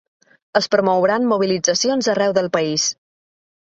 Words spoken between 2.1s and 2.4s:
arreu